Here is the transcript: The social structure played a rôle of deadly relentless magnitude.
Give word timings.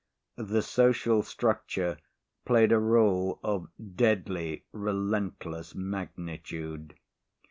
The 0.39 0.63
social 0.63 1.21
structure 1.21 1.99
played 2.43 2.71
a 2.71 2.77
rôle 2.79 3.37
of 3.43 3.67
deadly 3.95 4.65
relentless 4.71 5.75
magnitude. 5.75 6.95